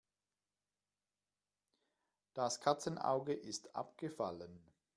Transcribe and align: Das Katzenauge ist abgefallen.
Das 2.33 2.59
Katzenauge 2.59 3.33
ist 3.35 3.75
abgefallen. 3.75 4.65